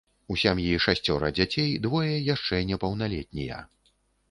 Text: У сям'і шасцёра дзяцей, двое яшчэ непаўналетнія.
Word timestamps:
У 0.35 0.35
сям'і 0.43 0.79
шасцёра 0.85 1.29
дзяцей, 1.41 1.69
двое 1.85 2.15
яшчэ 2.33 2.65
непаўналетнія. 2.73 3.63